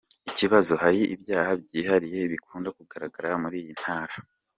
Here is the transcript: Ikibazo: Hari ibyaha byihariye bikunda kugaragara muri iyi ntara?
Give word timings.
Ikibazo: 0.29 0.73
Hari 0.83 0.99
ibyaha 1.15 1.51
byihariye 1.63 2.21
bikunda 2.31 2.69
kugaragara 2.77 3.29
muri 3.43 3.55
iyi 3.61 3.73
ntara? 3.79 4.15